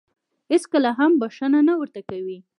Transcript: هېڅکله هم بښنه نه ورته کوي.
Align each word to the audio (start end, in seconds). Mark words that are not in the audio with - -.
هېڅکله 0.51 0.89
هم 0.99 1.11
بښنه 1.21 1.59
نه 1.67 1.73
ورته 1.79 2.01
کوي. 2.09 2.37